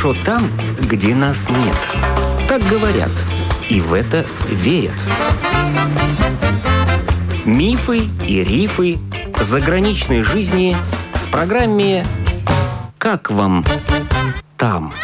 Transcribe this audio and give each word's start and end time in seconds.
хорошо 0.00 0.18
там, 0.24 0.50
где 0.80 1.14
нас 1.14 1.48
нет. 1.50 1.76
Так 2.48 2.62
говорят, 2.62 3.10
и 3.68 3.80
в 3.80 3.92
это 3.92 4.24
верят. 4.48 4.94
Мифы 7.44 8.08
и 8.26 8.42
рифы 8.42 8.96
заграничной 9.40 10.22
жизни 10.22 10.74
в 11.12 11.30
программе 11.30 12.06
«Как 12.96 13.30
вам 13.30 13.64
там?». 14.56 14.94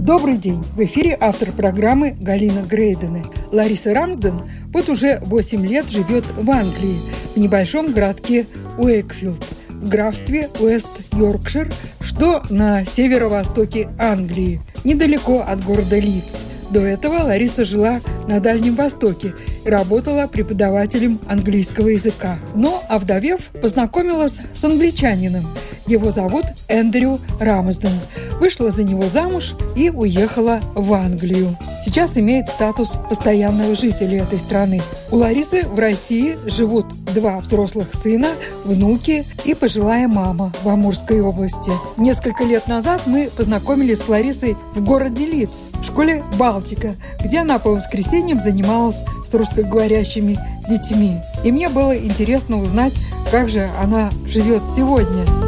Добрый 0.00 0.36
день! 0.36 0.62
В 0.74 0.84
эфире 0.84 1.16
автор 1.18 1.52
программы 1.52 2.16
Галина 2.20 2.60
Грейдена. 2.60 3.24
Лариса 3.52 3.94
Рамсден 3.94 4.42
вот 4.72 4.88
уже 4.90 5.18
8 5.22 5.66
лет 5.66 5.88
живет 5.88 6.24
в 6.36 6.50
Англии, 6.50 6.98
в 7.34 7.38
небольшом 7.38 7.92
городке 7.92 8.46
Уэкфилд, 8.76 9.42
в 9.80 9.88
графстве 9.88 10.48
Уэст-Йоркшир, 10.60 11.72
что 12.00 12.42
на 12.50 12.84
северо-востоке 12.84 13.88
Англии, 13.98 14.60
недалеко 14.84 15.44
от 15.46 15.64
города 15.64 15.98
Лидс. 15.98 16.42
До 16.70 16.80
этого 16.80 17.22
Лариса 17.22 17.64
жила 17.64 18.00
на 18.26 18.40
Дальнем 18.40 18.74
Востоке 18.74 19.34
и 19.64 19.68
работала 19.70 20.26
преподавателем 20.26 21.18
английского 21.26 21.88
языка. 21.88 22.38
Но, 22.54 22.82
овдовев, 22.88 23.40
познакомилась 23.62 24.34
с 24.52 24.64
англичанином. 24.64 25.44
Его 25.88 26.10
зовут 26.10 26.44
Эндрю 26.68 27.18
Рамсден. 27.40 27.88
Вышла 28.40 28.70
за 28.70 28.84
него 28.84 29.04
замуж 29.04 29.54
и 29.74 29.88
уехала 29.88 30.60
в 30.74 30.92
Англию. 30.92 31.56
Сейчас 31.82 32.18
имеет 32.18 32.48
статус 32.48 32.90
постоянного 33.08 33.74
жителя 33.74 34.22
этой 34.22 34.38
страны. 34.38 34.82
У 35.10 35.16
Ларисы 35.16 35.62
в 35.66 35.78
России 35.78 36.36
живут 36.46 36.86
два 37.14 37.38
взрослых 37.38 37.94
сына, 37.94 38.28
внуки 38.66 39.24
и 39.46 39.54
пожилая 39.54 40.08
мама 40.08 40.52
в 40.62 40.68
Амурской 40.68 41.22
области. 41.22 41.72
Несколько 41.96 42.44
лет 42.44 42.68
назад 42.68 43.02
мы 43.06 43.30
познакомились 43.34 44.00
с 44.00 44.08
Ларисой 44.08 44.58
в 44.74 44.84
городе 44.84 45.24
Лиц, 45.24 45.70
в 45.72 45.86
школе 45.86 46.22
«Балтика», 46.36 46.96
где 47.24 47.38
она 47.38 47.58
по 47.58 47.70
воскресеньям 47.70 48.42
занималась 48.42 49.02
с 49.26 49.32
русскоговорящими 49.32 50.38
детьми. 50.68 51.16
И 51.44 51.50
мне 51.50 51.70
было 51.70 51.96
интересно 51.96 52.62
узнать, 52.62 52.92
как 53.30 53.48
же 53.48 53.70
она 53.82 54.10
живет 54.26 54.64
сегодня. 54.66 55.47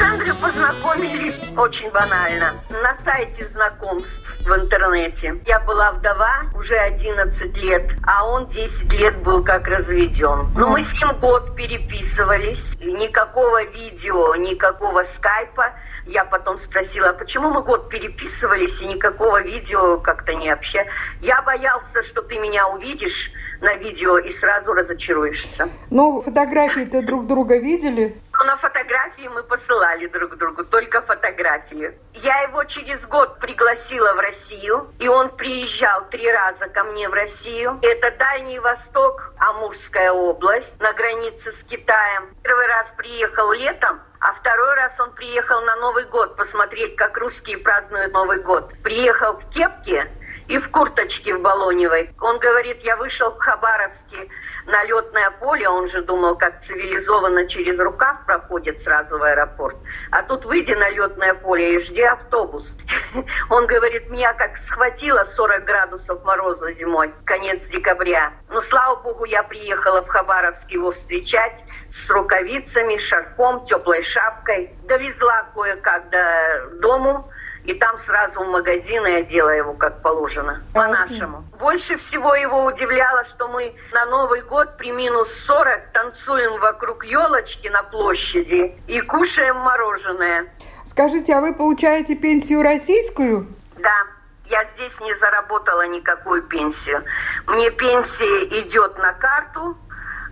Андреем 0.00 0.36
познакомились 0.36 1.34
очень 1.56 1.90
банально 1.90 2.54
на 2.70 2.94
сайте 3.04 3.44
знакомств 3.44 4.36
в 4.40 4.54
интернете. 4.54 5.40
Я 5.46 5.60
была 5.60 5.92
вдова 5.92 6.44
уже 6.54 6.76
11 6.76 7.56
лет, 7.56 7.90
а 8.06 8.26
он 8.26 8.46
10 8.46 8.92
лет 8.92 9.16
был 9.18 9.42
как 9.42 9.66
разведен. 9.66 10.48
Но 10.54 10.70
мы 10.70 10.82
с 10.82 10.92
ним 10.94 11.18
год 11.18 11.56
переписывались. 11.56 12.76
Никакого 12.80 13.64
видео, 13.64 14.34
никакого 14.36 15.02
скайпа. 15.02 15.72
Я 16.08 16.24
потом 16.24 16.58
спросила, 16.58 17.12
почему 17.12 17.50
мы 17.50 17.62
год 17.62 17.90
переписывались 17.90 18.80
и 18.80 18.86
никакого 18.86 19.42
видео 19.42 20.00
как-то 20.00 20.34
не 20.34 20.48
общались. 20.48 20.90
Я 21.20 21.42
боялся, 21.42 22.02
что 22.02 22.22
ты 22.22 22.38
меня 22.38 22.66
увидишь 22.66 23.30
на 23.60 23.74
видео 23.74 24.16
и 24.16 24.30
сразу 24.30 24.72
разочаруешься. 24.72 25.68
Ну, 25.90 26.22
фотографии-то 26.22 27.02
друг 27.02 27.26
друга 27.26 27.58
видели? 27.58 28.16
Но 28.38 28.44
на 28.44 28.56
фотографии 28.56 29.28
мы 29.28 29.42
посылали 29.42 30.06
друг 30.06 30.36
другу, 30.36 30.64
только 30.64 31.02
фотографии. 31.02 31.92
Я 32.14 32.42
его 32.42 32.62
через 32.64 33.04
год 33.04 33.40
пригласила 33.40 34.14
в 34.14 34.20
Россию, 34.20 34.92
и 35.00 35.08
он 35.08 35.28
приезжал 35.30 36.08
три 36.08 36.30
раза 36.30 36.68
ко 36.68 36.84
мне 36.84 37.08
в 37.08 37.12
Россию. 37.12 37.80
Это 37.82 38.16
Дальний 38.16 38.60
Восток, 38.60 39.32
Амурская 39.38 40.12
область, 40.12 40.80
на 40.80 40.92
границе 40.92 41.50
с 41.50 41.64
Китаем. 41.64 42.28
Первый 42.44 42.66
раз 42.68 42.94
приехал 42.96 43.52
летом, 43.52 44.00
а 44.20 44.32
второй 44.32 44.74
раз 44.74 44.98
он 45.00 45.12
приехал 45.12 45.60
на 45.62 45.76
Новый 45.76 46.04
год 46.06 46.36
посмотреть, 46.36 46.96
как 46.96 47.16
русские 47.18 47.58
празднуют 47.58 48.12
Новый 48.12 48.42
год. 48.42 48.74
Приехал 48.82 49.36
в 49.38 49.48
кепке 49.50 50.12
и 50.48 50.58
в 50.58 50.70
курточке 50.70 51.34
в 51.34 51.42
Балоневой. 51.42 52.10
Он 52.20 52.38
говорит, 52.38 52.82
я 52.82 52.96
вышел 52.96 53.30
в 53.30 53.38
Хабаровске 53.38 54.28
на 54.66 54.82
летное 54.84 55.30
поле, 55.30 55.68
он 55.68 55.88
же 55.88 56.02
думал, 56.02 56.36
как 56.36 56.60
цивилизованно 56.60 57.46
через 57.46 57.78
рукав 57.78 58.24
проходит 58.26 58.80
сразу 58.80 59.18
в 59.18 59.22
аэропорт. 59.22 59.76
А 60.10 60.22
тут 60.22 60.46
выйди 60.46 60.72
на 60.72 60.88
летное 60.88 61.34
поле 61.34 61.74
и 61.76 61.80
жди 61.80 62.02
автобус. 62.02 62.76
Он 63.50 63.66
говорит, 63.66 64.10
меня 64.10 64.32
как 64.34 64.56
схватило 64.56 65.24
40 65.24 65.64
градусов 65.64 66.24
мороза 66.24 66.72
зимой, 66.72 67.12
конец 67.24 67.66
декабря. 67.68 68.32
Но, 68.48 68.60
слава 68.60 68.96
богу, 68.96 69.24
я 69.24 69.42
приехала 69.42 70.02
в 70.02 70.08
Хабаровск 70.08 70.70
его 70.70 70.90
встречать 70.90 71.62
с 71.90 72.10
рукавицами, 72.10 72.98
шарфом, 72.98 73.64
теплой 73.66 74.02
шапкой. 74.02 74.74
Довезла 74.84 75.46
кое-как 75.54 76.10
до 76.10 76.70
дому 76.80 77.30
и 77.68 77.74
там 77.74 77.98
сразу 77.98 78.42
в 78.42 78.48
магазин 78.48 79.06
и 79.06 79.12
одела 79.12 79.50
его 79.50 79.74
как 79.74 80.00
положено, 80.00 80.62
по-нашему. 80.72 81.44
Больше 81.58 81.98
всего 81.98 82.34
его 82.34 82.64
удивляло, 82.64 83.24
что 83.24 83.46
мы 83.48 83.74
на 83.92 84.06
Новый 84.06 84.40
год 84.40 84.78
при 84.78 84.90
минус 84.90 85.30
40 85.44 85.92
танцуем 85.92 86.58
вокруг 86.60 87.04
елочки 87.04 87.68
на 87.68 87.82
площади 87.82 88.74
и 88.86 89.02
кушаем 89.02 89.56
мороженое. 89.56 90.46
Скажите, 90.86 91.34
а 91.34 91.42
вы 91.42 91.54
получаете 91.54 92.14
пенсию 92.14 92.62
российскую? 92.62 93.46
Да. 93.76 94.06
Я 94.46 94.64
здесь 94.64 94.98
не 95.02 95.14
заработала 95.16 95.86
никакую 95.86 96.44
пенсию. 96.44 97.04
Мне 97.46 97.70
пенсия 97.70 98.44
идет 98.62 98.96
на 98.96 99.12
карту, 99.12 99.76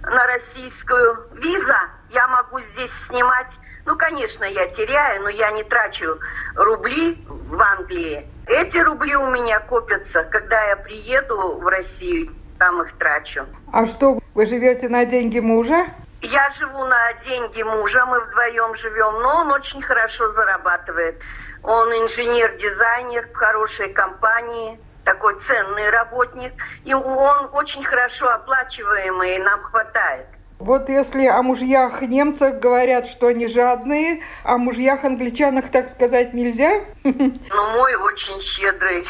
на 0.04 0.26
российскую. 0.26 1.26
Виза 1.32 1.80
я 2.08 2.26
могу 2.28 2.60
здесь 2.60 2.92
снимать 3.08 3.52
ну, 3.86 3.96
конечно, 3.96 4.44
я 4.44 4.66
теряю, 4.66 5.22
но 5.22 5.28
я 5.28 5.52
не 5.52 5.62
трачу 5.62 6.18
рубли 6.56 7.24
в 7.28 7.60
Англии. 7.62 8.26
Эти 8.46 8.78
рубли 8.78 9.14
у 9.14 9.30
меня 9.30 9.60
копятся. 9.60 10.24
Когда 10.24 10.60
я 10.66 10.76
приеду 10.76 11.58
в 11.60 11.66
Россию, 11.66 12.32
там 12.58 12.82
их 12.82 12.92
трачу. 12.98 13.46
А 13.72 13.86
что, 13.86 14.18
вы 14.34 14.46
живете 14.46 14.88
на 14.88 15.04
деньги 15.04 15.38
мужа? 15.38 15.86
Я 16.20 16.50
живу 16.58 16.84
на 16.84 17.12
деньги 17.24 17.62
мужа, 17.62 18.04
мы 18.06 18.20
вдвоем 18.20 18.74
живем, 18.74 19.20
но 19.22 19.36
он 19.42 19.52
очень 19.52 19.82
хорошо 19.82 20.32
зарабатывает. 20.32 21.20
Он 21.62 21.88
инженер-дизайнер 21.88 23.28
в 23.28 23.34
хорошей 23.34 23.92
компании, 23.92 24.80
такой 25.04 25.38
ценный 25.38 25.90
работник. 25.90 26.54
И 26.84 26.92
он 26.92 27.50
очень 27.52 27.84
хорошо 27.84 28.28
оплачиваемый, 28.30 29.36
и 29.36 29.42
нам 29.42 29.62
хватает. 29.62 30.26
Вот 30.58 30.88
если 30.88 31.26
о 31.26 31.42
мужьях 31.42 32.00
немцах 32.00 32.60
говорят, 32.60 33.06
что 33.06 33.26
они 33.26 33.46
жадные, 33.46 34.22
о 34.42 34.56
мужьях 34.56 35.04
англичанах 35.04 35.70
так 35.70 35.88
сказать 35.88 36.32
нельзя? 36.32 36.80
Ну, 37.04 37.70
мой 37.76 37.94
очень 37.96 38.40
щедрый. 38.40 39.06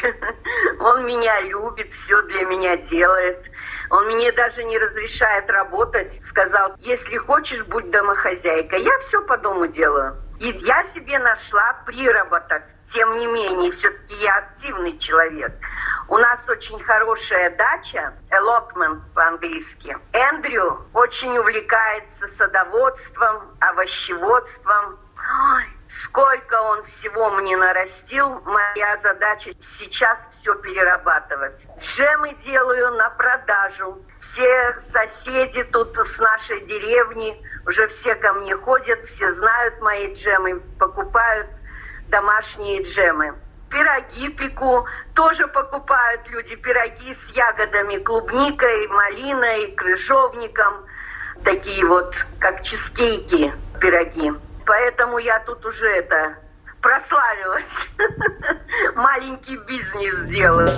Он 0.79 1.05
меня 1.05 1.41
любит, 1.41 1.91
все 1.91 2.21
для 2.23 2.45
меня 2.45 2.77
делает. 2.77 3.39
Он 3.89 4.05
мне 4.07 4.31
даже 4.31 4.63
не 4.63 4.77
разрешает 4.77 5.49
работать. 5.49 6.21
Сказал, 6.21 6.73
если 6.79 7.17
хочешь, 7.17 7.65
будь 7.65 7.89
домохозяйкой. 7.89 8.83
Я 8.83 8.97
все 8.99 9.21
по 9.21 9.37
дому 9.37 9.67
делаю. 9.67 10.17
И 10.39 10.49
я 10.49 10.83
себе 10.83 11.19
нашла 11.19 11.81
приработок. 11.85 12.63
Тем 12.93 13.17
не 13.17 13.27
менее, 13.27 13.71
все-таки 13.71 14.15
я 14.15 14.37
активный 14.37 14.97
человек. 14.97 15.51
У 16.07 16.17
нас 16.17 16.47
очень 16.47 16.81
хорошая 16.81 17.49
дача, 17.57 18.13
allotment 18.31 19.01
по-английски. 19.13 19.97
Эндрю 20.13 20.87
очень 20.93 21.37
увлекается 21.37 22.27
садоводством, 22.27 23.57
овощеводством. 23.59 24.97
Ой, 25.17 25.65
сколько 25.89 26.61
он 26.61 26.83
всего 26.83 27.29
мне 27.31 27.57
нарастил. 27.57 28.41
Моя 28.45 28.95
задача 28.97 29.51
сейчас 29.59 30.29
все 30.39 30.55
перерабатывать. 30.55 31.67
Джемы 31.79 32.33
делаю 32.35 32.93
на 32.93 33.09
продажу. 33.09 34.01
Все 34.19 34.73
соседи 34.79 35.63
тут 35.65 35.97
с 35.97 36.19
нашей 36.19 36.61
деревни 36.61 37.41
уже 37.67 37.87
все 37.87 38.15
ко 38.15 38.31
мне 38.33 38.55
ходят, 38.55 39.03
все 39.03 39.31
знают 39.33 39.81
мои 39.81 40.13
джемы, 40.13 40.61
покупают 40.79 41.47
домашние 42.09 42.83
джемы. 42.83 43.35
Пироги 43.69 44.29
пеку, 44.29 44.85
тоже 45.13 45.47
покупают 45.47 46.21
люди 46.29 46.55
пироги 46.55 47.13
с 47.13 47.35
ягодами, 47.35 47.97
клубникой, 47.97 48.87
малиной, 48.87 49.71
крыжовником. 49.73 50.85
Такие 51.43 51.85
вот, 51.85 52.15
как 52.39 52.63
чизкейки, 52.63 53.53
пироги. 53.81 54.33
Поэтому 54.65 55.17
я 55.17 55.39
тут 55.39 55.65
уже 55.65 55.87
это 55.87 56.35
прославилась. 56.81 57.87
Маленький 58.95 59.57
бизнес 59.67 60.15
сделаю. 60.27 60.69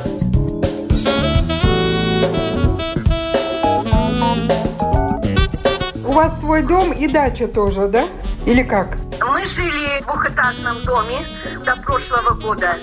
У 6.05 6.11
вас 6.11 6.39
свой 6.39 6.63
дом 6.63 6.91
и 6.91 7.07
дача 7.07 7.47
тоже, 7.47 7.87
да? 7.87 8.07
Или 8.45 8.63
как? 8.63 8.97
Мы 9.21 9.45
жили 9.45 10.01
в 10.01 10.05
двухэтажном 10.05 10.83
доме 10.83 11.25
до 11.65 11.75
прошлого 11.77 12.31
года. 12.35 12.77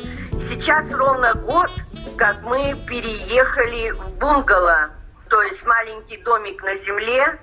Сейчас 0.49 0.93
ровно 0.93 1.35
год, 1.35 1.71
как 2.19 2.43
мы 2.43 2.75
переехали 2.87 3.91
в 3.91 4.11
бунгало, 4.19 4.91
то 5.29 5.43
есть 5.43 5.67
маленький 5.67 6.19
домик 6.19 6.63
на 6.63 6.77
земле. 6.77 7.41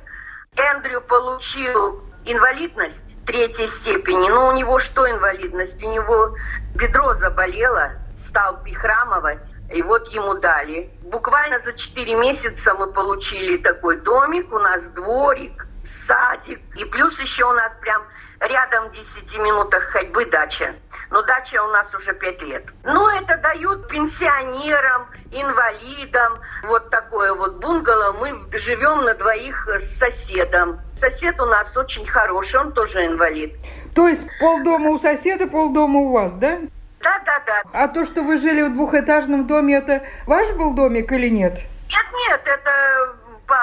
Эндрю 0.56 1.02
получил 1.02 2.04
инвалидность 2.26 3.16
третьей 3.26 3.68
степени. 3.68 4.30
Но 4.30 4.50
у 4.50 4.52
него 4.52 4.80
что 4.80 5.10
инвалидность? 5.10 5.82
У 5.84 5.92
него 5.92 6.36
бедро 6.76 7.14
заболело, 7.14 7.94
стал 8.16 8.62
прихрамывать, 8.62 9.56
и 9.74 9.82
вот 9.82 10.08
ему 10.10 10.36
дали. 10.36 10.92
Буквально 11.02 11.60
за 11.60 11.74
4 11.74 12.16
месяца 12.16 12.74
мы 12.76 12.92
получили 12.92 13.58
такой 13.58 13.98
домик, 13.98 14.52
у 14.54 14.60
нас 14.60 14.84
дворик, 14.92 15.66
садик, 16.08 16.62
и 16.76 16.86
плюс 16.86 17.20
еще 17.20 17.46
у 17.46 17.54
нас 17.54 17.76
прям 17.82 18.04
рядом 18.44 18.90
в 18.90 18.92
10 18.94 19.38
минутах 19.40 19.84
ходьбы 19.84 20.26
дача. 20.26 20.76
Но 21.10 21.22
дача 21.22 21.64
у 21.64 21.68
нас 21.68 21.94
уже 21.94 22.14
5 22.14 22.42
лет. 22.44 22.66
Ну, 22.84 23.08
это 23.08 23.38
дают 23.38 23.88
пенсионерам, 23.88 25.08
инвалидам. 25.32 26.38
Вот 26.64 26.90
такое 26.90 27.34
вот 27.34 27.56
бунгало. 27.56 28.14
Мы 28.14 28.30
живем 28.58 29.04
на 29.04 29.14
двоих 29.14 29.68
с 29.68 29.98
соседом. 29.98 30.80
Сосед 30.98 31.40
у 31.40 31.46
нас 31.46 31.76
очень 31.78 32.06
хороший, 32.06 32.60
он 32.60 32.74
тоже 32.74 33.06
инвалид. 33.06 33.54
То 33.96 34.08
есть 34.08 34.26
полдома 34.40 34.92
у 34.92 35.00
соседа, 35.00 35.48
полдома 35.48 36.00
у 36.02 36.12
вас, 36.12 36.34
да? 36.34 36.60
Да, 37.02 37.20
да, 37.26 37.44
да. 37.46 37.62
А 37.74 37.88
то, 37.88 38.06
что 38.06 38.24
вы 38.24 38.38
жили 38.38 38.62
в 38.62 38.74
двухэтажном 38.74 39.46
доме, 39.46 39.76
это 39.76 40.04
ваш 40.26 40.50
был 40.52 40.74
домик 40.74 41.12
или 41.12 41.30
нет? 41.30 41.60
Нет, 41.90 42.06
нет, 42.28 42.42
это 42.46 43.16
по 43.46 43.60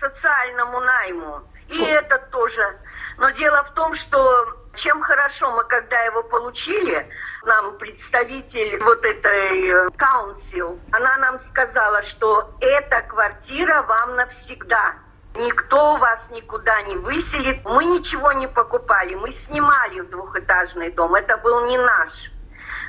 социальному 0.00 0.80
найму. 0.80 1.40
И 1.68 1.80
О. 1.80 1.86
это 1.86 2.18
тоже. 2.32 2.76
Но 3.20 3.28
дело 3.32 3.62
в 3.64 3.70
том, 3.74 3.94
что 3.94 4.46
чем 4.74 5.02
хорошо 5.02 5.50
мы, 5.52 5.64
когда 5.64 6.00
его 6.04 6.22
получили, 6.22 7.06
нам 7.44 7.76
представитель 7.76 8.82
вот 8.82 9.04
этой 9.04 9.90
каунсил, 9.94 10.80
она 10.90 11.18
нам 11.18 11.38
сказала, 11.38 12.00
что 12.00 12.50
эта 12.62 13.02
квартира 13.02 13.82
вам 13.82 14.16
навсегда. 14.16 14.94
Никто 15.36 15.96
вас 15.96 16.30
никуда 16.30 16.80
не 16.82 16.96
выселит. 16.96 17.62
Мы 17.64 17.84
ничего 17.84 18.32
не 18.32 18.48
покупали, 18.48 19.14
мы 19.14 19.30
снимали 19.32 20.00
в 20.00 20.08
двухэтажный 20.08 20.90
дом. 20.90 21.14
Это 21.14 21.36
был 21.36 21.66
не 21.66 21.76
наш. 21.76 22.32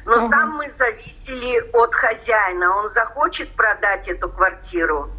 Но 0.06 0.24
угу. 0.24 0.32
там 0.32 0.52
мы 0.52 0.70
зависели 0.72 1.60
от 1.74 1.94
хозяина. 1.94 2.78
Он 2.78 2.90
захочет 2.90 3.54
продать 3.58 4.08
эту 4.08 4.30
квартиру, 4.30 5.12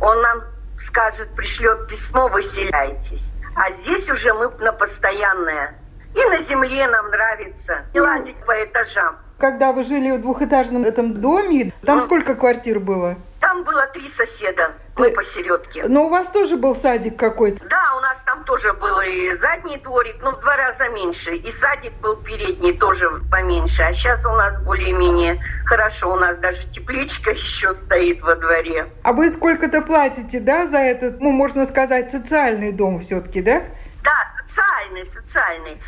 он 0.00 0.20
нам 0.20 0.42
скажет, 0.80 1.32
пришлет 1.36 1.86
письмо, 1.86 2.26
выселяйтесь. 2.26 3.32
А 3.58 3.72
здесь 3.72 4.08
уже 4.08 4.32
мы 4.34 4.50
на 4.60 4.72
постоянное. 4.72 5.74
И 6.14 6.24
на 6.24 6.38
земле 6.42 6.86
нам 6.86 7.10
нравится, 7.10 7.84
и 7.92 8.00
лазить 8.00 8.36
по 8.46 8.52
этажам. 8.64 9.16
Когда 9.38 9.72
вы 9.72 9.84
жили 9.84 10.12
в 10.12 10.20
двухэтажном 10.20 10.84
этом 10.84 11.14
доме, 11.14 11.72
там 11.84 11.98
ну, 11.98 12.04
сколько 12.04 12.34
квартир 12.34 12.80
было? 12.80 13.16
Там 13.40 13.64
было 13.64 13.86
три 13.86 14.08
соседа, 14.08 14.72
мы 14.96 15.10
посередке. 15.10 15.84
Но 15.86 16.06
у 16.06 16.08
вас 16.08 16.28
тоже 16.28 16.56
был 16.56 16.74
садик 16.74 17.16
какой-то? 17.16 17.60
Да, 17.68 17.87
нас 18.08 18.18
там 18.24 18.44
тоже 18.44 18.72
был 18.72 19.00
и 19.00 19.34
задний 19.34 19.76
дворик, 19.76 20.16
но 20.22 20.32
в 20.32 20.40
два 20.40 20.56
раза 20.56 20.88
меньше. 20.88 21.36
И 21.36 21.50
садик 21.50 21.92
был 22.00 22.16
передний 22.16 22.76
тоже 22.76 23.10
поменьше. 23.30 23.82
А 23.82 23.92
сейчас 23.92 24.24
у 24.24 24.32
нас 24.32 24.58
более-менее 24.62 25.38
хорошо. 25.66 26.12
У 26.12 26.16
нас 26.16 26.38
даже 26.38 26.66
тепличка 26.68 27.30
еще 27.32 27.72
стоит 27.72 28.22
во 28.22 28.34
дворе. 28.34 28.86
А 29.02 29.12
вы 29.12 29.30
сколько-то 29.30 29.82
платите, 29.82 30.40
да, 30.40 30.66
за 30.66 30.78
этот, 30.78 31.20
ну, 31.20 31.30
можно 31.30 31.66
сказать, 31.66 32.10
социальный 32.10 32.72
дом 32.72 33.00
все-таки, 33.00 33.42
да? 33.42 33.62
Да, 34.02 34.32
социальный, 34.46 35.04
социальный. 35.04 35.80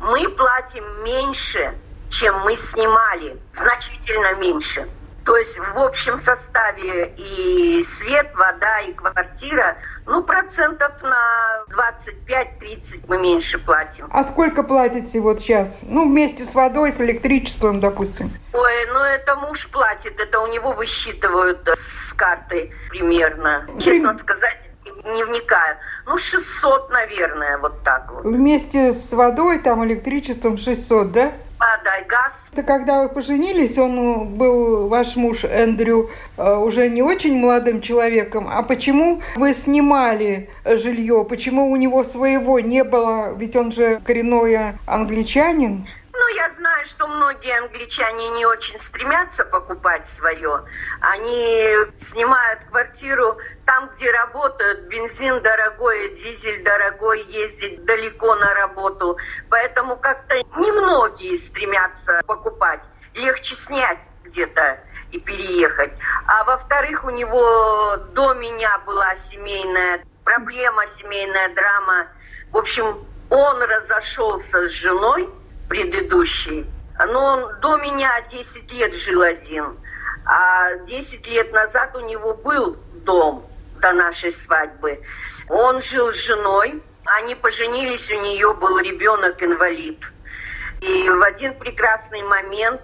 Мы 0.00 0.28
платим 0.30 0.84
меньше, 1.04 1.74
чем 2.10 2.40
мы 2.40 2.56
снимали. 2.56 3.36
Значительно 3.54 4.34
меньше. 4.34 4.88
То 5.28 5.36
есть 5.36 5.58
в 5.58 5.78
общем 5.78 6.18
составе 6.18 7.12
и 7.18 7.84
свет, 7.84 8.30
вода, 8.34 8.80
и 8.80 8.94
квартира, 8.94 9.76
ну, 10.06 10.22
процентов 10.22 10.92
на 11.02 11.64
25-30 11.70 13.04
мы 13.08 13.18
меньше 13.18 13.58
платим. 13.58 14.06
А 14.10 14.24
сколько 14.24 14.62
платите 14.62 15.20
вот 15.20 15.40
сейчас? 15.40 15.80
Ну, 15.82 16.08
вместе 16.08 16.46
с 16.46 16.54
водой, 16.54 16.92
с 16.92 17.02
электричеством, 17.02 17.78
допустим. 17.78 18.30
Ой, 18.54 18.86
ну 18.90 19.00
это 19.00 19.36
муж 19.36 19.68
платит, 19.68 20.18
это 20.18 20.40
у 20.40 20.46
него 20.46 20.72
высчитывают 20.72 21.68
с 21.76 22.14
карты 22.14 22.72
примерно. 22.88 23.66
Честно 23.78 24.16
сказать, 24.16 24.56
не 25.04 25.24
вникаю. 25.24 25.76
Ну, 26.06 26.16
600, 26.16 26.90
наверное, 26.90 27.58
вот 27.58 27.84
так 27.84 28.10
вот. 28.10 28.24
Вместе 28.24 28.94
с 28.94 29.12
водой, 29.12 29.58
там, 29.58 29.84
электричеством 29.84 30.56
600, 30.56 31.12
да? 31.12 31.32
Подай 31.98 32.04
газ. 32.04 32.32
Это 32.52 32.62
когда 32.62 33.02
вы 33.02 33.08
поженились, 33.08 33.78
он 33.78 34.36
был, 34.36 34.88
ваш 34.88 35.16
муж 35.16 35.44
Эндрю, 35.44 36.10
э, 36.36 36.54
уже 36.56 36.88
не 36.88 37.02
очень 37.02 37.38
молодым 37.38 37.80
человеком. 37.80 38.48
А 38.50 38.62
почему 38.62 39.22
вы 39.36 39.52
снимали 39.54 40.50
жилье? 40.64 41.24
Почему 41.28 41.70
у 41.70 41.76
него 41.76 42.04
своего 42.04 42.60
не 42.60 42.84
было? 42.84 43.34
Ведь 43.34 43.56
он 43.56 43.72
же 43.72 44.00
коренной 44.04 44.74
англичанин. 44.86 45.86
Ну, 46.12 46.34
я 46.34 46.50
знаю, 46.50 46.84
что 46.86 47.06
многие 47.06 47.56
англичане 47.58 48.30
не 48.30 48.44
очень 48.44 48.78
стремятся 48.80 49.44
покупать 49.44 50.08
свое. 50.08 50.64
Они 51.00 51.68
снимают 52.10 52.60
квартиру 52.70 53.36
там, 53.68 53.90
где 53.94 54.10
работают, 54.10 54.88
бензин 54.88 55.42
дорогой, 55.42 56.16
дизель 56.16 56.64
дорогой, 56.64 57.22
ездить 57.24 57.84
далеко 57.84 58.34
на 58.36 58.54
работу. 58.54 59.18
Поэтому 59.50 59.96
как-то 59.96 60.36
немногие 60.56 61.36
стремятся 61.36 62.22
покупать. 62.26 62.80
Легче 63.12 63.54
снять 63.54 64.08
где-то 64.24 64.80
и 65.12 65.20
переехать. 65.20 65.92
А 66.26 66.44
во-вторых, 66.44 67.04
у 67.04 67.10
него 67.10 67.98
до 68.14 68.32
меня 68.32 68.78
была 68.86 69.14
семейная 69.16 70.02
проблема, 70.24 70.86
семейная 70.98 71.54
драма. 71.54 72.06
В 72.50 72.56
общем, 72.56 73.04
он 73.28 73.62
разошелся 73.62 74.66
с 74.66 74.70
женой 74.70 75.28
предыдущей, 75.68 76.64
но 76.98 77.22
он 77.22 77.60
до 77.60 77.76
меня 77.76 78.18
10 78.30 78.72
лет 78.72 78.94
жил 78.94 79.20
один. 79.20 79.76
А 80.24 80.74
10 80.86 81.26
лет 81.26 81.52
назад 81.52 81.94
у 81.96 82.00
него 82.00 82.32
был 82.32 82.78
дом 83.04 83.47
до 83.80 83.92
нашей 83.92 84.32
свадьбы. 84.32 85.00
Он 85.48 85.82
жил 85.82 86.12
с 86.12 86.16
женой, 86.16 86.82
они 87.04 87.34
поженились, 87.34 88.10
у 88.10 88.20
нее 88.20 88.54
был 88.54 88.78
ребенок-инвалид. 88.78 90.04
И 90.80 91.08
в 91.08 91.22
один 91.22 91.58
прекрасный 91.58 92.22
момент 92.22 92.82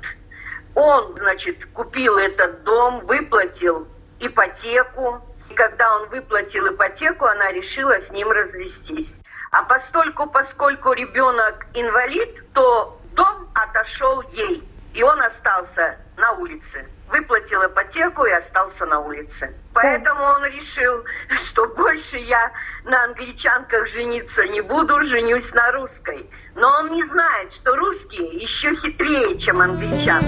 он, 0.74 1.16
значит, 1.16 1.66
купил 1.66 2.18
этот 2.18 2.64
дом, 2.64 3.04
выплатил 3.04 3.86
ипотеку. 4.18 5.20
И 5.50 5.54
когда 5.54 5.96
он 5.96 6.08
выплатил 6.08 6.74
ипотеку, 6.74 7.26
она 7.26 7.52
решила 7.52 8.00
с 8.00 8.10
ним 8.10 8.30
развестись. 8.30 9.20
А 9.50 9.62
постольку, 9.62 10.26
поскольку 10.26 10.92
ребенок 10.92 11.66
инвалид, 11.74 12.52
то 12.54 12.98
дом 13.12 13.50
отошел 13.54 14.22
ей. 14.32 14.68
И 14.94 15.02
он 15.02 15.20
остался 15.20 15.98
на 16.16 16.32
улице 16.32 16.88
выплатил 17.08 17.64
ипотеку 17.66 18.24
и 18.24 18.30
остался 18.30 18.86
на 18.86 19.00
улице. 19.00 19.54
Поэтому 19.72 20.22
он 20.24 20.44
решил, 20.46 21.04
что 21.36 21.66
больше 21.66 22.16
я 22.16 22.52
на 22.84 23.04
англичанках 23.04 23.86
жениться 23.86 24.46
не 24.46 24.60
буду, 24.60 25.00
женюсь 25.04 25.52
на 25.54 25.72
русской. 25.72 26.28
Но 26.54 26.68
он 26.68 26.92
не 26.92 27.04
знает, 27.04 27.52
что 27.52 27.74
русские 27.76 28.28
еще 28.36 28.74
хитрее, 28.74 29.38
чем 29.38 29.60
англичан. 29.60 30.22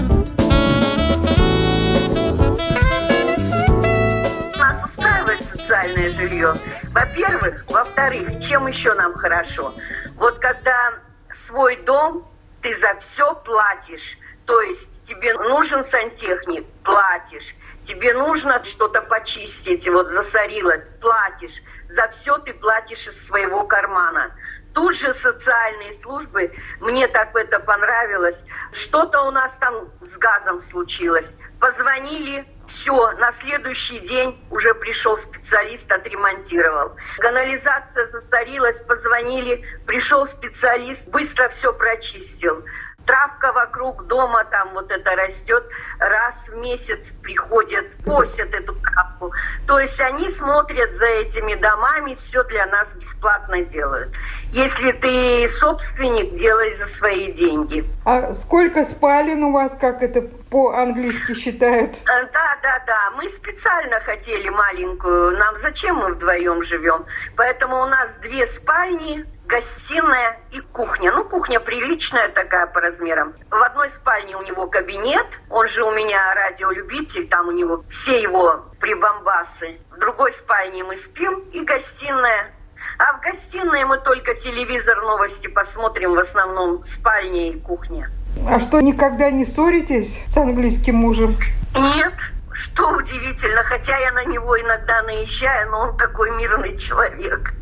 Нас 4.57 4.83
устраивает 4.85 5.43
социальное 5.43 6.11
жилье. 6.11 6.53
Во-первых. 6.91 7.65
Во-вторых, 7.69 8.39
чем 8.41 8.67
еще 8.67 8.93
нам 8.93 9.13
хорошо? 9.13 9.73
Вот 10.15 10.39
когда 10.39 10.93
свой 11.31 11.75
дом, 11.77 12.27
ты 12.61 12.75
за 12.77 12.95
все 12.99 13.35
платишь. 13.35 14.17
То 14.45 14.61
есть 14.61 14.96
тебе 15.07 15.33
нужен 15.33 15.83
сантехник, 15.83 16.65
платишь. 16.83 17.55
Тебе 17.85 18.13
нужно 18.13 18.63
что-то 18.65 19.01
почистить, 19.01 19.87
вот 19.87 20.09
засорилось, 20.09 20.89
платишь. 21.01 21.61
За 21.87 22.09
все 22.09 22.37
ты 22.39 22.53
платишь 22.53 23.07
из 23.07 23.25
своего 23.25 23.63
кармана. 23.63 24.35
Тут 24.73 24.95
же 24.97 25.13
социальные 25.13 25.93
службы, 25.93 26.51
мне 26.81 27.07
так 27.07 27.35
это 27.35 27.59
понравилось. 27.59 28.39
Что-то 28.73 29.21
у 29.21 29.31
нас 29.31 29.57
там 29.57 29.89
с 30.01 30.17
газом 30.17 30.61
случилось. 30.61 31.33
Позвонили, 31.59 32.45
все, 32.67 33.11
на 33.13 33.31
следующий 33.31 33.99
день 33.99 34.45
уже 34.51 34.75
пришел 34.75 35.17
специалист, 35.17 35.89
отремонтировал. 35.89 36.95
Канализация 37.17 38.05
засорилась, 38.07 38.81
позвонили, 38.81 39.65
пришел 39.87 40.25
специалист, 40.27 41.07
быстро 41.07 41.47
все 41.49 41.73
прочистил 41.73 42.63
травка 43.07 43.53
вокруг 43.53 44.05
дома 44.05 44.43
там 44.51 44.69
вот 44.73 44.91
это 44.91 45.15
растет, 45.15 45.63
раз 45.97 46.49
в 46.49 46.57
месяц 46.57 47.11
приходят, 47.23 47.85
косят 48.05 48.53
эту 48.53 48.75
травку. 48.75 49.31
То 49.65 49.79
есть 49.79 49.99
они 49.99 50.29
смотрят 50.29 50.93
за 50.93 51.05
этими 51.05 51.55
домами, 51.55 52.15
все 52.15 52.43
для 52.43 52.67
нас 52.67 52.93
бесплатно 52.93 53.63
делают. 53.63 54.13
Если 54.51 54.91
ты 54.91 55.47
собственник, 55.47 56.35
делай 56.35 56.73
за 56.75 56.85
свои 56.87 57.31
деньги. 57.31 57.85
А 58.05 58.33
сколько 58.33 58.83
спален 58.83 59.43
у 59.45 59.53
вас, 59.53 59.75
как 59.79 60.03
это 60.03 60.21
по-английски 60.21 61.33
считают? 61.33 61.97
Э, 62.05 62.27
да, 62.33 62.57
да, 62.61 62.83
да. 62.85 63.11
Мы 63.15 63.29
специально 63.29 63.99
хотели 64.01 64.49
маленькую. 64.49 65.37
Нам 65.37 65.57
зачем 65.57 65.97
мы 65.97 66.13
вдвоем 66.13 66.61
живем? 66.63 67.05
Поэтому 67.35 67.81
у 67.81 67.85
нас 67.85 68.15
две 68.21 68.45
спальни, 68.47 69.25
гостиная 69.47 70.37
и 70.51 70.59
кухня. 70.59 71.11
Ну, 71.11 71.23
кухня 71.23 71.59
приличная 71.59 72.29
такая 72.29 72.67
по 72.67 72.81
размерам. 72.81 73.33
В 73.49 73.61
одной 73.63 73.89
спальне 73.89 74.35
у 74.35 74.41
него 74.43 74.67
кабинет, 74.67 75.25
он 75.49 75.67
же 75.67 75.83
у 75.83 75.91
меня 75.91 76.33
радиолюбитель, 76.35 77.27
там 77.27 77.47
у 77.47 77.51
него 77.51 77.83
все 77.89 78.21
его 78.21 78.65
прибамбасы. 78.79 79.79
В 79.91 79.99
другой 79.99 80.33
спальне 80.33 80.83
мы 80.83 80.97
спим 80.97 81.39
и 81.53 81.61
гостиная. 81.61 82.51
А 82.99 83.17
в 83.17 83.21
гостиной 83.21 83.85
мы 83.85 83.97
только 83.97 84.35
телевизор, 84.35 85.01
новости 85.01 85.47
посмотрим, 85.47 86.13
в 86.13 86.19
основном 86.19 86.83
спальня 86.83 87.51
и 87.51 87.59
кухня. 87.59 88.09
А 88.49 88.59
что, 88.59 88.81
никогда 88.81 89.31
не 89.31 89.45
ссоритесь 89.45 90.19
с 90.27 90.37
английским 90.37 90.95
мужем? 90.95 91.35
Нет, 91.75 92.13
что 92.57 92.89
удивительно, 92.89 93.63
хотя 93.63 93.97
я 93.97 94.11
на 94.11 94.25
него 94.25 94.59
иногда 94.59 95.03
наезжаю, 95.03 95.69
но 95.69 95.79
он 95.81 95.97
такой 95.97 96.31
мирный 96.31 96.75
человек. 96.77 97.53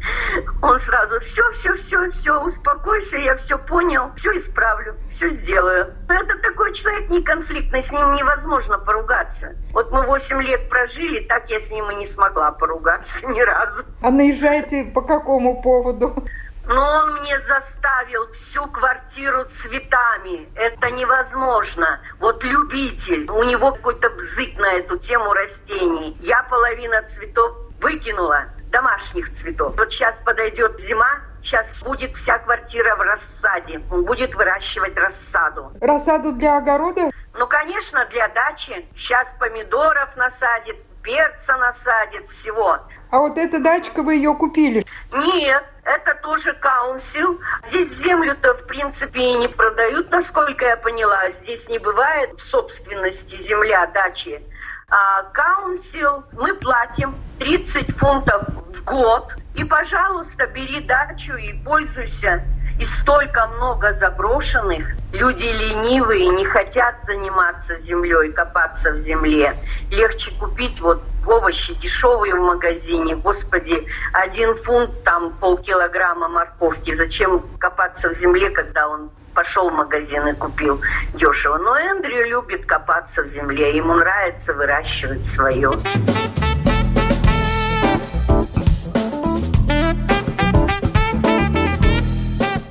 Он 0.62 0.80
сразу 0.80 1.20
все, 1.20 1.52
все, 1.52 1.74
все, 1.74 2.10
все, 2.12 2.42
успокойся, 2.42 3.18
я 3.18 3.36
все 3.36 3.58
понял, 3.58 4.12
все 4.16 4.38
исправлю, 4.38 4.96
все 5.10 5.30
сделаю. 5.30 5.94
Это 6.08 6.38
такой 6.40 6.74
человек 6.74 7.10
не 7.10 7.22
конфликтный, 7.22 7.84
с 7.84 7.92
ним 7.92 8.14
невозможно 8.16 8.80
поругаться. 8.80 9.56
Вот 9.74 9.92
мы 9.92 10.06
8 10.06 10.42
лет 10.42 10.70
прожили, 10.70 11.20
так 11.26 11.50
я 11.50 11.60
с 11.60 11.70
ним 11.70 11.92
и 11.92 11.96
не 11.96 12.06
смогла 12.06 12.52
поругаться 12.54 13.28
ни 13.28 13.42
разу. 13.42 13.84
А 14.02 14.10
наезжаете 14.10 14.86
по 14.86 15.02
какому 15.02 15.62
поводу? 15.62 16.26
Но 16.68 16.82
он 16.82 17.14
мне 17.22 17.40
заставил 17.42 18.28
всю 18.32 18.66
квартиру 18.68 19.46
цветами. 19.46 20.50
Это 20.56 20.90
невозможно. 20.92 22.00
Вот 22.20 22.44
любитель, 22.44 23.30
у 23.30 23.44
него 23.44 23.72
какой-то 23.72 24.10
бзык 24.10 24.58
на 24.58 24.74
эту 24.74 24.98
тему 24.98 25.34
растений. 25.34 26.18
Я 26.22 26.44
половина 26.44 27.04
цветов 27.04 27.56
выкинула, 27.80 28.46
домашних 28.72 29.32
цветов. 29.32 29.76
Вот 29.78 29.92
сейчас 29.92 30.20
подойдет 30.20 30.80
зима, 30.80 31.22
сейчас 31.44 31.68
будет 31.84 32.16
вся 32.16 32.40
квартира 32.40 32.96
в 32.96 33.02
рассаде. 33.02 33.82
Он 33.92 34.04
будет 34.04 34.34
выращивать 34.36 34.98
рассаду. 34.98 35.72
Рассаду 35.82 36.32
для 36.32 36.58
огорода? 36.58 37.12
Ну, 37.38 37.48
конечно, 37.48 38.06
для 38.06 38.28
дачи. 38.30 38.88
Сейчас 38.96 39.34
помидоров 39.38 40.16
насадит, 40.16 40.78
перца 41.06 41.56
насадит, 41.58 42.28
всего. 42.30 42.80
А 43.12 43.20
вот 43.20 43.38
эта 43.38 43.60
дачка, 43.60 44.04
вы 44.04 44.16
ее 44.16 44.34
купили? 44.34 44.86
Нет, 45.14 45.64
это 45.84 46.16
тоже 46.16 46.54
каунсил. 46.54 47.40
Здесь 47.68 47.94
землю-то, 48.00 48.56
в 48.56 48.68
принципе, 48.68 49.20
и 49.22 49.34
не 49.36 49.48
продают, 49.48 50.12
насколько 50.12 50.66
я 50.66 50.76
поняла. 50.76 51.30
Здесь 51.32 51.70
не 51.70 51.80
бывает 51.80 52.32
в 52.38 52.46
собственности 52.46 53.36
земля, 53.36 53.86
дачи. 53.88 54.42
А 54.90 55.24
каунсил 55.32 56.26
мы 56.34 56.56
платим 56.56 57.16
30 57.40 57.96
фунтов 57.96 58.48
в 58.50 58.84
год. 58.84 59.36
И, 59.56 59.64
пожалуйста, 59.64 60.48
бери 60.48 60.82
дачу 60.82 61.36
и 61.36 61.54
пользуйся. 61.64 62.44
И 62.80 62.84
столько 62.84 63.48
много 63.48 63.94
заброшенных. 63.94 64.96
Люди 65.14 65.46
ленивые, 65.46 66.28
не 66.30 66.44
хотят 66.44 67.02
заниматься 67.04 67.80
землей, 67.80 68.34
копаться 68.34 68.92
в 68.92 68.98
земле. 68.98 69.56
Легче 69.90 70.32
купить 70.32 70.82
вот 70.82 71.02
овощи 71.26 71.74
дешевые 71.76 72.36
в 72.36 72.40
магазине. 72.40 73.16
Господи, 73.16 73.88
один 74.12 74.56
фунт, 74.56 75.04
там 75.04 75.32
полкилограмма 75.34 76.28
морковки. 76.28 76.94
Зачем 76.94 77.46
копаться 77.60 78.10
в 78.10 78.14
земле, 78.14 78.50
когда 78.50 78.90
он 78.90 79.10
пошел 79.34 79.70
в 79.70 79.74
магазин 79.74 80.28
и 80.28 80.34
купил 80.34 80.82
дешево. 81.14 81.58
Но 81.58 81.78
Эндрю 81.78 82.28
любит 82.28 82.66
копаться 82.66 83.24
в 83.24 83.28
земле. 83.28 83.76
Ему 83.76 83.94
нравится 83.94 84.54
выращивать 84.54 85.26
свое. 85.26 85.72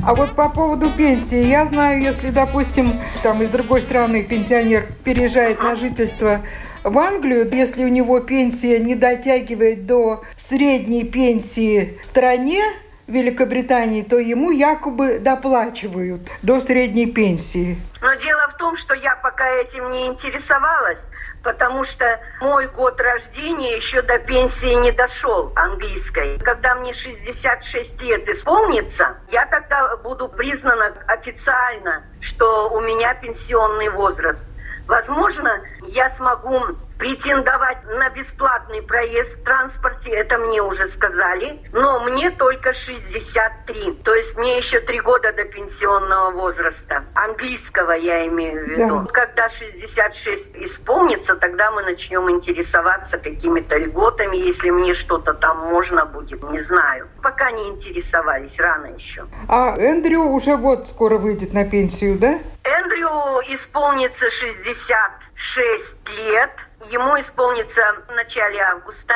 А 0.06 0.14
вот 0.14 0.32
по 0.32 0.50
поводу 0.50 0.90
пенсии, 0.90 1.46
я 1.46 1.64
знаю, 1.64 2.02
если, 2.02 2.28
допустим, 2.28 2.92
там 3.22 3.42
из 3.42 3.48
другой 3.48 3.80
страны 3.80 4.22
пенсионер 4.22 4.86
переезжает 5.02 5.62
на 5.62 5.76
жительство 5.76 6.42
в 6.82 6.98
Англию, 6.98 7.48
если 7.50 7.86
у 7.86 7.88
него 7.88 8.20
пенсия 8.20 8.78
не 8.80 8.94
дотягивает 8.94 9.86
до 9.86 10.22
средней 10.36 11.04
пенсии 11.04 11.98
в 12.02 12.04
стране, 12.04 12.62
Великобритании, 13.06 14.02
то 14.02 14.18
ему 14.18 14.50
якобы 14.50 15.18
доплачивают 15.18 16.22
до 16.42 16.60
средней 16.60 17.06
пенсии. 17.06 17.76
Но 18.00 18.14
дело 18.14 18.48
в 18.48 18.56
том, 18.56 18.76
что 18.76 18.94
я 18.94 19.16
пока 19.16 19.48
этим 19.48 19.90
не 19.90 20.06
интересовалась 20.06 21.04
потому 21.44 21.84
что 21.84 22.18
мой 22.40 22.66
год 22.66 23.00
рождения 23.00 23.76
еще 23.76 24.02
до 24.02 24.18
пенсии 24.18 24.74
не 24.74 24.90
дошел 24.90 25.52
английской. 25.54 26.38
Когда 26.38 26.74
мне 26.74 26.92
66 26.92 28.00
лет 28.00 28.28
исполнится, 28.28 29.18
я 29.30 29.46
тогда 29.46 29.96
буду 29.98 30.28
признана 30.28 30.92
официально, 31.06 32.02
что 32.20 32.70
у 32.70 32.80
меня 32.80 33.14
пенсионный 33.14 33.90
возраст. 33.90 34.44
Возможно, 34.88 35.60
я 35.86 36.10
смогу 36.10 36.60
претендовать 37.04 37.84
на 37.84 38.08
бесплатный 38.08 38.80
проезд 38.80 39.36
в 39.36 39.44
транспорте, 39.44 40.08
это 40.08 40.38
мне 40.38 40.62
уже 40.62 40.88
сказали, 40.88 41.60
но 41.70 42.00
мне 42.00 42.30
только 42.30 42.72
63. 42.72 44.00
То 44.02 44.14
есть 44.14 44.38
мне 44.38 44.56
еще 44.56 44.80
три 44.80 45.00
года 45.00 45.30
до 45.34 45.44
пенсионного 45.44 46.30
возраста. 46.30 47.04
Английского 47.14 47.92
я 47.92 48.26
имею 48.26 48.64
в 48.64 48.68
виду. 48.70 49.00
Да. 49.00 49.12
Когда 49.12 49.50
66 49.50 50.56
исполнится, 50.56 51.36
тогда 51.36 51.70
мы 51.72 51.82
начнем 51.82 52.30
интересоваться 52.30 53.18
какими-то 53.18 53.76
льготами, 53.76 54.38
если 54.38 54.70
мне 54.70 54.94
что-то 54.94 55.34
там 55.34 55.58
можно 55.58 56.06
будет, 56.06 56.42
не 56.44 56.60
знаю. 56.60 57.08
Пока 57.22 57.50
не 57.50 57.68
интересовались, 57.68 58.58
рано 58.58 58.86
еще. 58.86 59.26
А 59.46 59.76
Эндрю 59.76 60.22
уже 60.22 60.56
вот 60.56 60.88
скоро 60.88 61.18
выйдет 61.18 61.52
на 61.52 61.66
пенсию, 61.66 62.18
да? 62.18 62.38
Эндрю 62.62 63.10
исполнится 63.46 64.30
66 64.30 66.08
лет 66.08 66.50
ему 66.90 67.18
исполнится 67.20 67.82
в 68.08 68.14
начале 68.14 68.60
августа, 68.60 69.14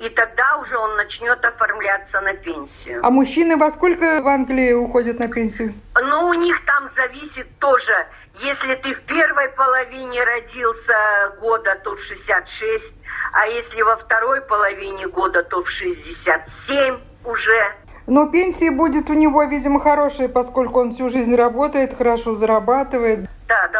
и 0.00 0.08
тогда 0.08 0.56
уже 0.58 0.76
он 0.78 0.96
начнет 0.96 1.44
оформляться 1.44 2.20
на 2.20 2.34
пенсию. 2.34 3.00
А 3.02 3.10
мужчины 3.10 3.56
во 3.56 3.70
сколько 3.70 4.22
в 4.22 4.28
Англии 4.28 4.72
уходят 4.72 5.18
на 5.18 5.28
пенсию? 5.28 5.74
Ну, 6.00 6.28
у 6.28 6.34
них 6.34 6.64
там 6.64 6.88
зависит 6.88 7.46
тоже. 7.58 8.06
Если 8.40 8.76
ты 8.76 8.94
в 8.94 9.00
первой 9.00 9.48
половине 9.48 10.22
родился 10.22 10.94
года, 11.40 11.76
то 11.82 11.96
в 11.96 12.02
66, 12.02 12.94
а 13.32 13.46
если 13.46 13.82
во 13.82 13.96
второй 13.96 14.40
половине 14.42 15.08
года, 15.08 15.42
то 15.42 15.62
в 15.62 15.68
67 15.68 16.98
уже. 17.24 17.74
Но 18.06 18.26
пенсия 18.26 18.70
будет 18.70 19.10
у 19.10 19.14
него, 19.14 19.42
видимо, 19.44 19.80
хорошая, 19.80 20.28
поскольку 20.28 20.80
он 20.80 20.92
всю 20.92 21.10
жизнь 21.10 21.34
работает, 21.34 21.96
хорошо 21.96 22.36
зарабатывает. 22.36 23.28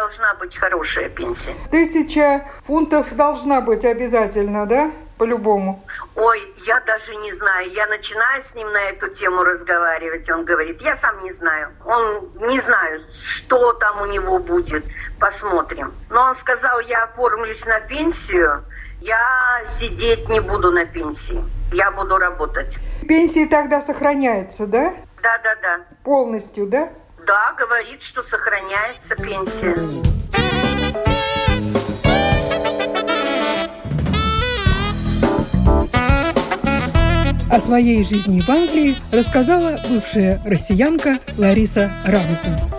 Должна 0.09 0.33
быть 0.33 0.57
хорошая 0.57 1.07
пенсия. 1.07 1.53
Тысяча 1.69 2.43
фунтов 2.65 3.15
должна 3.15 3.61
быть 3.61 3.85
обязательно, 3.85 4.65
да? 4.65 4.89
По-любому. 5.19 5.85
Ой, 6.15 6.51
я 6.65 6.79
даже 6.79 7.15
не 7.17 7.31
знаю. 7.33 7.69
Я 7.69 7.85
начинаю 7.85 8.41
с 8.41 8.55
ним 8.55 8.71
на 8.71 8.81
эту 8.89 9.09
тему 9.09 9.43
разговаривать. 9.43 10.27
Он 10.31 10.45
говорит, 10.45 10.81
я 10.81 10.97
сам 10.97 11.23
не 11.23 11.31
знаю. 11.33 11.69
Он 11.85 12.27
не 12.47 12.59
знаю, 12.59 13.01
что 13.23 13.73
там 13.73 14.01
у 14.01 14.07
него 14.07 14.39
будет. 14.39 14.83
Посмотрим. 15.19 15.93
Но 16.09 16.23
он 16.23 16.33
сказал, 16.33 16.79
я 16.79 17.03
оформлюсь 17.03 17.63
на 17.67 17.79
пенсию. 17.81 18.63
Я 19.01 19.61
сидеть 19.67 20.27
не 20.27 20.39
буду 20.39 20.71
на 20.71 20.85
пенсии. 20.85 21.43
Я 21.71 21.91
буду 21.91 22.17
работать. 22.17 22.79
Пенсия 23.07 23.45
тогда 23.45 23.79
сохраняется, 23.79 24.65
да? 24.65 24.91
Да, 25.21 25.37
да, 25.43 25.55
да. 25.61 25.81
Полностью, 26.03 26.65
да? 26.65 26.89
Да, 27.29 27.53
говорит, 27.55 28.01
что 28.01 28.23
сохраняется 28.23 29.15
пенсия. 29.15 29.75
О 37.51 37.59
своей 37.59 38.03
жизни 38.03 38.41
в 38.41 38.49
Англии 38.49 38.95
рассказала 39.11 39.79
бывшая 39.87 40.41
россиянка 40.43 41.19
Лариса 41.37 41.91
Рамсден. 42.03 42.78